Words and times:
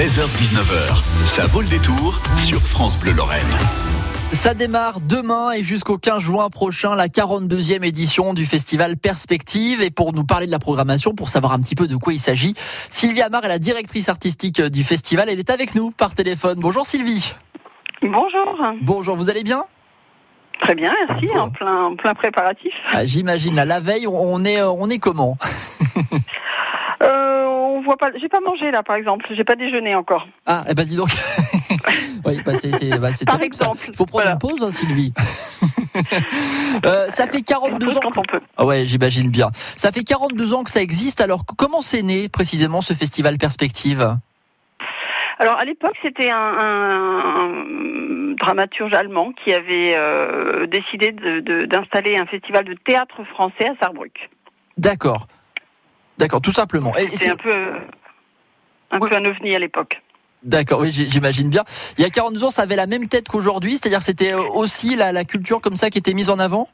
16h-19h, 0.00 1.26
ça 1.26 1.46
vaut 1.48 1.60
le 1.60 1.68
détour 1.68 2.22
sur 2.34 2.62
France 2.62 2.98
Bleu 2.98 3.12
Lorraine. 3.12 3.44
Ça 4.32 4.54
démarre 4.54 5.02
demain 5.02 5.52
et 5.52 5.62
jusqu'au 5.62 5.98
15 5.98 6.22
juin 6.22 6.48
prochain, 6.48 6.94
la 6.94 7.08
42e 7.08 7.84
édition 7.84 8.32
du 8.32 8.46
festival 8.46 8.96
Perspective. 8.96 9.82
Et 9.82 9.90
pour 9.90 10.14
nous 10.14 10.24
parler 10.24 10.46
de 10.46 10.50
la 10.52 10.58
programmation, 10.58 11.14
pour 11.14 11.28
savoir 11.28 11.52
un 11.52 11.60
petit 11.60 11.74
peu 11.74 11.86
de 11.86 11.96
quoi 11.96 12.14
il 12.14 12.18
s'agit, 12.18 12.54
Sylvie 12.88 13.20
Amar 13.20 13.44
est 13.44 13.48
la 13.48 13.58
directrice 13.58 14.08
artistique 14.08 14.62
du 14.62 14.84
festival. 14.84 15.28
Elle 15.28 15.38
est 15.38 15.50
avec 15.50 15.74
nous 15.74 15.90
par 15.90 16.14
téléphone. 16.14 16.60
Bonjour 16.60 16.86
Sylvie. 16.86 17.34
Bonjour. 18.00 18.56
Bonjour, 18.80 19.16
vous 19.16 19.28
allez 19.28 19.42
bien? 19.44 19.64
Très 20.62 20.74
bien, 20.74 20.94
merci. 21.08 21.28
En 21.36 21.50
plein, 21.50 21.76
en 21.76 21.96
plein 21.96 22.14
préparatif. 22.14 22.72
Ah, 22.90 23.04
J'imagine. 23.04 23.54
La, 23.54 23.66
la 23.66 23.80
veille, 23.80 24.06
on 24.06 24.46
est, 24.46 24.62
on 24.62 24.88
est 24.88 24.98
comment? 24.98 25.36
Euh, 25.98 26.16
on 27.80 27.84
voit 27.84 27.96
pas. 27.96 28.10
J'ai 28.16 28.28
pas 28.28 28.40
mangé 28.40 28.70
là, 28.70 28.82
par 28.82 28.96
exemple. 28.96 29.26
J'ai 29.30 29.44
pas 29.44 29.56
déjeuné 29.56 29.94
encore. 29.94 30.28
Ah, 30.46 30.64
eh 30.68 30.74
ben 30.74 30.84
dis 30.86 30.96
donc. 30.96 31.08
oui, 32.26 32.40
bah 32.44 32.54
c'est 32.54 32.98
bah, 32.98 33.08
Par 33.26 33.42
exemple. 33.42 33.90
Faut 33.94 34.04
prendre 34.06 34.24
Voilà. 34.24 34.32
une 34.32 34.38
pause, 34.38 34.62
hein, 34.62 34.70
Sylvie. 34.70 35.12
Euh, 36.86 37.08
ça 37.08 37.26
fait 37.26 37.42
42 37.42 37.96
ans. 37.96 38.00
Peut. 38.32 38.40
Ah 38.56 38.64
ouais, 38.64 38.86
j'imagine 38.86 39.28
bien. 39.30 39.50
Ça 39.54 39.90
fait 39.92 40.04
42 40.04 40.54
ans 40.54 40.62
que 40.62 40.70
ça 40.70 40.80
existe. 40.80 41.20
Alors, 41.20 41.44
comment 41.44 41.82
c'est 41.82 42.02
né 42.02 42.28
précisément 42.28 42.80
ce 42.80 42.94
festival 42.94 43.36
Perspective? 43.38 44.16
Alors 45.38 45.56
à 45.58 45.64
l'époque, 45.64 45.96
c'était 46.02 46.30
un, 46.30 46.36
un- 46.36 47.18
un 47.18 48.34
dramaturge 48.38 48.92
allemand 48.92 49.32
qui 49.32 49.52
avait 49.52 49.94
euh, 49.96 50.66
décidé 50.66 51.12
de- 51.12 51.40
de- 51.40 51.66
d'installer 51.66 52.16
un 52.16 52.26
festival 52.26 52.64
de 52.64 52.74
théâtre 52.74 53.24
français 53.24 53.68
à 53.68 53.74
Sarrebruck. 53.80 54.30
D'accord. 54.78 55.26
D'accord, 56.20 56.40
tout 56.40 56.52
simplement. 56.52 56.92
C'est- 57.14 57.30
un 57.30 57.36
peu, 57.36 57.50
euh, 57.50 57.72
un 58.92 58.98
Oui. 59.00 59.08
peu 59.10 59.16
un 59.16 59.24
ovni 59.24 59.54
à 59.54 59.58
l'époque. 59.58 60.00
D'accord, 60.42 60.80
oui, 60.80 60.90
j'imagine 60.92 61.48
bien. 61.50 61.64
Il 61.98 62.02
y 62.02 62.04
a 62.04 62.10
42 62.10 62.44
ans, 62.44 62.50
ça 62.50 62.62
avait 62.62 62.76
la 62.76 62.86
même 62.86 63.08
tête 63.08 63.28
qu'aujourd'hui, 63.28 63.72
c'est-à-dire 63.72 63.98
que 63.98 64.04
c'était 64.04 64.32
euh, 64.32 64.40
aussi 64.40 64.96
la, 64.96 65.12
la 65.12 65.24
culture 65.24 65.60
comme 65.60 65.76
ça 65.76 65.90
qui 65.90 65.98
était 65.98 66.14
mise 66.14 66.30
en 66.30 66.38
avant? 66.38 66.68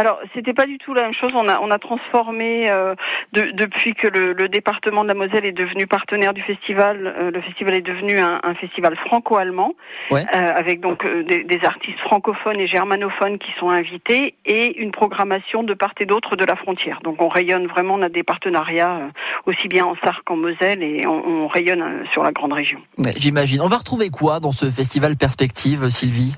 Alors, 0.00 0.18
c'était 0.34 0.54
pas 0.54 0.64
du 0.66 0.78
tout 0.78 0.94
la 0.94 1.02
même 1.02 1.12
chose. 1.12 1.32
On 1.34 1.46
a, 1.46 1.60
on 1.60 1.70
a 1.70 1.78
transformé 1.78 2.70
euh, 2.70 2.94
de- 3.34 3.50
depuis 3.52 3.92
que 3.94 4.08
le, 4.08 4.32
le 4.32 4.48
département 4.48 5.02
de 5.02 5.08
la 5.08 5.14
Moselle 5.14 5.44
est 5.44 5.52
devenu 5.52 5.86
partenaire 5.86 6.32
du 6.32 6.40
festival. 6.42 6.96
euh, 7.06 7.30
le 7.30 7.40
festival 7.42 7.74
est 7.74 7.82
devenu 7.82 8.18
un, 8.18 8.40
un 8.42 8.54
festival 8.54 8.96
franco-allemand, 8.96 9.74
Ouais. 10.10 10.24
euh, 10.34 10.52
avec 10.62 10.80
donc 10.80 11.04
des, 11.26 11.44
des 11.44 11.60
artistes 11.64 11.98
francophones 11.98 12.58
et 12.58 12.66
germanophones 12.66 13.38
qui 13.38 13.52
sont 13.58 13.68
invités 13.68 14.34
et 14.46 14.80
une 14.80 14.90
programmation 14.90 15.62
de 15.62 15.74
part 15.74 15.92
et 16.00 16.06
d'autre 16.06 16.34
de 16.34 16.44
la 16.46 16.56
frontière. 16.56 17.00
Donc, 17.04 17.20
on 17.20 17.28
rayonne 17.28 17.66
vraiment. 17.66 17.94
On 17.94 18.02
a 18.02 18.08
des 18.08 18.22
partenariats 18.22 19.00
aussi 19.44 19.68
bien 19.68 19.84
en 19.84 19.96
Sarre 20.02 20.22
qu'en 20.24 20.36
Moselle 20.36 20.82
et 20.82 21.06
on, 21.06 21.44
on 21.44 21.46
rayonne 21.48 22.04
sur 22.12 22.22
la 22.22 22.32
grande 22.32 22.54
région. 22.54 22.80
Ouais, 22.96 23.12
J'imagine. 23.16 23.60
On 23.60 23.68
va 23.68 23.76
retrouver 23.76 24.08
quoi 24.08 24.40
dans 24.40 24.52
ce 24.52 24.70
festival 24.70 25.16
Perspective, 25.16 25.88
Sylvie? 25.90 26.36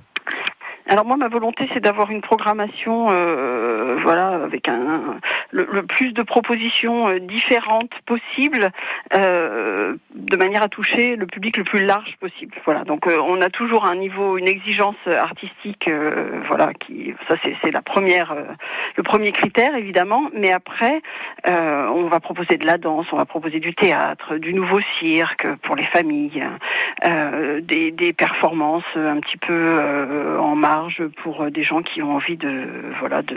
Alors 0.89 1.05
moi, 1.05 1.17
ma 1.17 1.29
volonté, 1.29 1.69
c'est 1.73 1.81
d'avoir 1.81 2.11
une 2.11 2.21
programmation, 2.21 3.09
euh, 3.11 3.97
voilà, 4.03 4.29
avec 4.45 4.69
un, 4.69 5.19
le, 5.51 5.67
le 5.71 5.83
plus 5.85 6.13
de 6.13 6.23
propositions 6.23 7.09
euh, 7.09 7.19
différentes 7.21 7.93
possibles, 8.05 8.71
euh, 9.15 9.95
de 10.15 10.37
manière 10.37 10.63
à 10.63 10.69
toucher 10.69 11.17
le 11.17 11.27
public 11.27 11.57
le 11.57 11.65
plus 11.65 11.85
large 11.85 12.17
possible. 12.19 12.55
Voilà. 12.65 12.85
Donc, 12.85 13.07
euh, 13.07 13.17
on 13.25 13.41
a 13.41 13.49
toujours 13.49 13.87
un 13.87 13.95
niveau, 13.95 14.37
une 14.39 14.49
exigence 14.49 14.97
artistique, 15.07 15.87
euh, 15.89 16.41
voilà, 16.49 16.75
qui, 16.75 17.15
ça 17.29 17.37
c'est 17.63 17.71
la 17.71 17.83
première, 17.83 18.33
euh, 18.33 18.43
le 18.97 19.03
premier 19.03 19.33
critère 19.33 19.77
évidemment. 19.77 20.31
Mais 20.35 20.53
après, 20.53 21.01
on 21.47 22.09
va 22.09 22.21
proposer 22.21 22.57
de 22.57 22.67
la 22.67 22.79
danse, 22.79 23.07
on 23.13 23.17
va 23.17 23.25
proposer 23.25 23.61
du 23.61 23.75
théâtre, 23.75 24.37
du 24.37 24.55
nouveau 24.55 24.81
cirque 24.99 25.47
pour 25.63 25.77
les 25.77 25.85
familles, 25.85 26.43
euh, 27.05 27.61
des, 27.61 27.91
des 27.91 28.12
performances 28.12 28.84
un 28.95 29.20
petit 29.20 29.36
peu 29.36 29.53
euh, 29.53 30.39
en 30.39 30.55
marge 30.55 31.03
pour 31.22 31.42
euh, 31.42 31.50
des 31.50 31.62
gens 31.62 31.83
qui 31.83 32.03
ont 32.03 32.14
envie 32.14 32.36
de 32.36 32.67
voilà 33.00 33.22
de, 33.22 33.36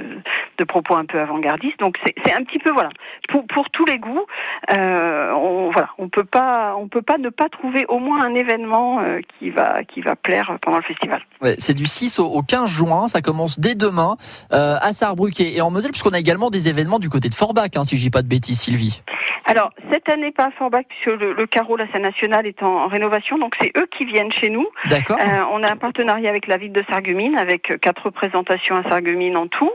de 0.58 0.64
propos 0.64 0.95
un 0.95 1.05
peu 1.05 1.20
avant-gardistes. 1.20 1.80
Donc 1.80 1.95
c'est 2.04 2.33
un 2.33 2.43
petit 2.43 2.59
peu 2.59 2.71
voilà 2.71 2.89
pour 3.30 3.45
pour 3.48 3.70
tous 3.70 3.86
les 3.86 3.98
goûts. 3.98 4.25
Euh, 4.71 5.31
on 5.33 5.71
voilà 5.71 5.89
on 5.98 6.09
peut 6.09 6.23
pas 6.23 6.75
on 6.77 6.87
peut 6.87 7.02
pas 7.02 7.17
ne 7.17 7.30
pas 7.30 7.49
trouver 7.49 7.86
au 7.87 7.99
moins 7.99 8.25
un 8.25 8.36
événement 8.36 9.02
euh, 9.02 9.20
qui 9.39 9.49
va 9.49 9.83
qui 9.83 10.02
va 10.02 10.15
plaire 10.15 10.58
pendant 10.61 10.77
le 10.77 10.83
festival. 10.83 11.21
Ouais, 11.42 11.55
C'est 11.58 11.73
du 11.73 11.86
6 11.86 12.20
au, 12.20 12.25
au 12.25 12.42
15 12.42 12.70
juin, 12.70 13.08
ça 13.08 13.21
commence 13.21 13.59
dès 13.59 13.75
demain 13.75 14.15
euh, 14.52 14.77
à 14.81 14.93
Sarrebruck 14.93 15.39
et 15.39 15.61
en 15.61 15.71
Moselle, 15.71 15.92
puisqu'on 15.92 16.11
a 16.11 16.20
également 16.20 16.49
des 16.49 16.70
événements 16.70 16.99
du 16.99 17.09
côté 17.09 17.30
de 17.30 17.36
Forbach, 17.36 17.70
hein, 17.75 17.83
si 17.83 17.98
je 17.98 18.02
dis 18.04 18.09
pas 18.09 18.21
de 18.21 18.27
bêtises, 18.27 18.61
Sylvie. 18.61 19.02
Alors, 19.48 19.72
cette 19.92 20.10
année, 20.10 20.32
pas 20.32 20.45
à 20.45 20.52
Forbach, 20.52 20.86
puisque 20.89 21.20
le, 21.20 21.33
le 21.33 21.45
carreau, 21.45 21.78
la 21.78 21.88
scène 21.92 22.02
nationale, 22.02 22.48
est 22.48 22.64
en, 22.64 22.86
en 22.86 22.88
rénovation, 22.88 23.38
donc 23.38 23.56
c'est 23.61 23.72
eux 23.78 23.86
qui 23.86 24.04
viennent 24.06 24.32
chez 24.32 24.50
nous. 24.50 24.67
D'accord 24.86 25.17
Euh, 25.20 25.42
on 25.52 25.61
a 25.61 25.72
un 25.72 25.76
partenariat 25.76 26.30
avec 26.30 26.48
la 26.48 26.58
ville 26.58 26.72
de 26.72 26.83
Sarreguemines, 26.89 27.38
avec 27.38 27.70
euh, 27.70 27.78
quatre 27.78 28.05
représentations 28.05 28.76
à 28.76 28.84
Sarreguemines 28.84 29.38
en 29.38 29.48
tout. 29.48 29.72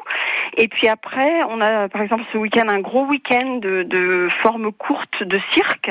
Et 0.56 0.66
puis 0.66 0.88
après, 0.88 1.40
on 1.48 1.60
a 1.60 1.88
par 1.88 2.02
exemple 2.02 2.24
ce 2.32 2.38
week-end 2.38 2.66
un 2.68 2.80
gros 2.80 3.04
week-end 3.04 3.58
de, 3.62 3.84
de 3.84 4.28
forme 4.42 4.72
courte 4.72 5.22
de 5.22 5.38
cirque 5.52 5.90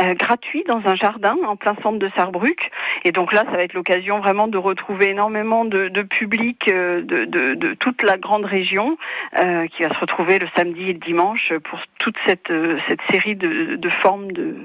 euh, 0.00 0.12
gratuit 0.14 0.62
dans 0.68 0.82
un 0.84 0.94
jardin 0.94 1.36
en 1.46 1.56
plein 1.56 1.74
centre 1.82 1.98
de 1.98 2.10
Sarrebruck. 2.14 2.70
Et 3.04 3.12
donc 3.12 3.32
là, 3.32 3.44
ça 3.46 3.52
va 3.52 3.62
être 3.62 3.72
l'occasion 3.72 4.18
vraiment 4.18 4.48
de 4.48 4.58
retrouver 4.58 5.08
énormément 5.10 5.64
de, 5.64 5.88
de 5.88 6.02
public 6.02 6.68
euh, 6.68 7.00
de, 7.00 7.24
de, 7.24 7.54
de 7.54 7.74
toute 7.74 8.02
la 8.02 8.18
grande 8.18 8.44
région 8.44 8.98
euh, 9.42 9.66
qui 9.68 9.82
va 9.82 9.94
se 9.94 10.00
retrouver 10.00 10.38
le 10.38 10.48
samedi 10.54 10.90
et 10.90 10.92
le 10.92 10.98
dimanche 10.98 11.54
pour 11.64 11.80
toute 11.98 12.16
cette, 12.26 12.50
euh, 12.50 12.78
cette 12.88 13.00
série 13.10 13.13
de, 13.18 13.76
de 13.76 13.88
formes 14.02 14.32
de, 14.32 14.56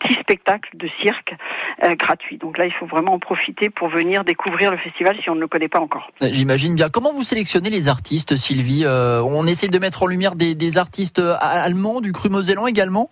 petits 0.00 0.14
spectacles 0.20 0.70
de 0.76 0.88
cirque 1.00 1.34
euh, 1.82 1.94
gratuits. 1.94 2.38
Donc 2.38 2.58
là, 2.58 2.66
il 2.66 2.72
faut 2.72 2.86
vraiment 2.86 3.14
en 3.14 3.18
profiter 3.18 3.70
pour 3.70 3.88
venir 3.88 4.24
découvrir 4.24 4.70
le 4.70 4.76
festival 4.76 5.16
si 5.22 5.30
on 5.30 5.34
ne 5.34 5.40
le 5.40 5.48
connaît 5.48 5.68
pas 5.68 5.80
encore. 5.80 6.10
Euh, 6.22 6.28
J'imagine 6.32 6.74
bien. 6.74 6.88
Comment 6.88 7.12
vous 7.12 7.22
sélectionnez 7.22 7.70
les 7.70 7.88
artistes, 7.88 8.36
Sylvie? 8.36 8.84
Euh, 8.84 9.20
On 9.22 9.46
essaye 9.46 9.68
de 9.68 9.78
mettre 9.78 10.02
en 10.02 10.06
lumière 10.06 10.36
des, 10.36 10.54
des 10.54 10.78
artistes 10.78 11.18
euh, 11.18 11.34
allemands, 11.40 12.00
du 12.00 12.12
cru 12.12 12.28
mosellan 12.28 12.66
également? 12.66 13.10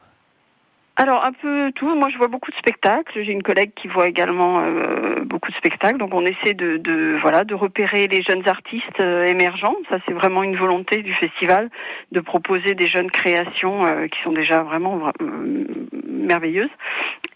Alors 0.97 1.25
un 1.25 1.33
peu 1.33 1.73
tout. 1.75 1.93
Moi, 1.97 2.09
je 2.09 2.19
vois 2.19 2.29
beaucoup 2.29 2.53
de 2.53 2.57
spectacles. 2.57 3.21
J'ai 3.25 3.33
une 3.33 3.43
collègue 3.43 3.73
qui 3.75 3.89
voit 3.89 4.07
également 4.07 4.61
euh, 4.61 5.25
beaucoup 5.25 5.51
de 5.51 5.57
spectacles. 5.57 5.99
Donc, 5.99 6.15
on 6.15 6.25
essaie 6.25 6.55
de, 6.55 6.77
de 6.77 7.19
voilà 7.21 7.43
de 7.43 7.55
repérer 7.55 8.07
les 8.07 8.23
jeunes 8.23 8.49
artistes 8.49 9.01
euh, 9.01 9.27
émergents. 9.27 9.75
Ça, 9.89 9.99
c'est 10.07 10.13
vraiment 10.13 10.45
une 10.45 10.57
volonté 10.57 11.03
du 11.03 11.13
festival 11.13 11.69
de 12.13 12.21
proposer 12.21 12.77
des 12.77 12.87
jeunes 12.87 13.11
créations 13.11 13.85
euh, 13.85 14.07
qui 14.07 14.21
sont 14.23 14.31
déjà 14.31 14.63
vraiment 14.63 15.09
euh, 15.21 15.65
merveilleuses. 16.07 16.71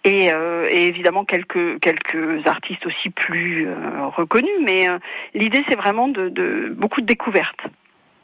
Et, 0.04 0.32
euh, 0.32 0.69
et 0.70 0.86
évidemment 0.86 1.25
quelques 1.25 1.80
quelques 1.80 2.46
artistes 2.46 2.86
aussi 2.86 3.10
plus 3.10 3.69
reconnus. 4.16 4.60
Mais 4.64 4.86
l'idée, 5.34 5.64
c'est 5.69 5.75
vraiment 5.75 6.06
de, 6.06 6.28
de 6.28 6.72
beaucoup 6.76 7.00
de 7.00 7.06
découvertes. 7.06 7.60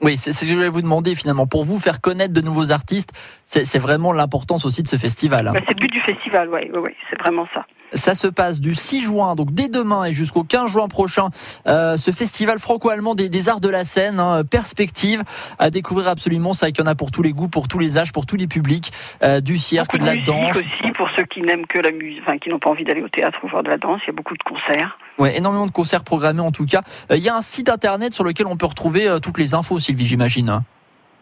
Oui, 0.05 0.19
c'est 0.19 0.33
ce 0.33 0.43
que 0.43 0.47
je 0.47 0.53
voulais 0.55 0.69
vous 0.69 0.83
demander 0.83 1.15
finalement. 1.15 1.47
Pour 1.47 1.65
vous 1.65 1.79
faire 1.81 2.01
connaître 2.03 2.35
de 2.35 2.41
nouveaux 2.43 2.71
artistes, 2.73 3.11
c'est 3.47 3.79
vraiment 3.79 4.13
l'importance 4.13 4.65
aussi 4.67 4.83
de 4.83 4.89
ce 4.89 4.97
festival. 4.97 5.49
hein. 5.49 5.53
Bah, 5.55 5.61
c'est 5.67 5.75
le 5.75 5.81
but 5.81 5.91
du 5.93 6.01
festival. 6.01 6.49
Ouais, 6.51 6.71
ouais, 6.71 6.79
ouais. 6.79 6.95
C'est 7.11 7.19
vraiment 7.19 7.47
ça. 7.55 7.65
Ça 7.95 8.17
se 8.17 8.27
passe 8.27 8.59
du 8.59 8.75
6 8.75 9.05
juin, 9.05 9.37
donc 9.37 9.53
dès 9.53 9.69
demain 9.69 10.05
et 10.05 10.13
jusqu'au 10.13 10.43
15 10.43 10.69
juin 10.73 10.89
prochain, 10.89 11.29
euh, 11.69 11.97
ce 11.97 12.11
festival 12.11 12.59
franco-allemand 12.59 13.15
des, 13.15 13.29
des 13.29 13.49
arts 13.49 13.61
de 13.61 13.69
la 13.69 13.85
scène, 13.85 14.19
hein, 14.19 14.43
perspective, 14.43 15.23
à 15.61 15.71
découvrir 15.71 16.09
absolument. 16.09 16.55
Ça, 16.55 16.73
qu'il 16.73 16.85
y 16.85 16.89
en 16.89 16.91
a 16.91 16.97
pour 16.97 17.13
tous 17.13 17.23
les 17.23 17.33
goûts, 17.33 17.47
pour 17.47 17.69
tous 17.69 17.79
les 17.79 17.97
âges, 17.97 18.11
pour 18.13 18.27
tous 18.27 18.35
les 18.37 18.49
publics, 18.49 18.93
euh, 19.23 19.41
du 19.41 19.59
cirque, 19.59 19.97
de 19.97 20.05
la 20.05 20.17
danse. 20.17 20.57
aussi 20.57 20.93
pour 20.97 21.09
ceux 21.17 21.23
qui 21.25 21.41
n'aiment 21.43 21.67
que 21.67 21.79
la 21.79 21.93
musique, 21.93 22.21
enfin 22.27 22.39
qui 22.39 22.49
n'ont 22.49 22.59
pas 22.59 22.71
envie 22.71 22.83
d'aller 22.85 23.03
au 23.03 23.09
théâtre 23.09 23.39
ou 23.45 23.49
voir 23.49 23.63
de 23.63 23.69
la 23.69 23.79
danse. 23.79 24.01
Il 24.05 24.09
y 24.09 24.11
a 24.11 24.15
beaucoup 24.15 24.37
de 24.37 24.43
concerts. 24.43 24.99
Ouais, 25.19 25.39
énormément 25.39 25.67
de 25.67 25.71
concerts 25.71 26.03
programmés 26.03 26.41
en 26.41 26.51
tout 26.51 26.67
cas. 26.67 26.81
Euh, 27.13 27.17
Il 27.17 27.23
y 27.23 27.29
a 27.29 27.37
un 27.37 27.43
site 27.43 27.69
internet 27.69 28.13
sur 28.13 28.25
lequel 28.25 28.49
on 28.49 28.57
peut 28.57 28.67
retrouver 28.67 29.07
toutes 29.23 29.39
les 29.39 29.55
infos, 29.55 29.79
Sylvie, 29.79 29.94
j'imagine. 30.01 30.63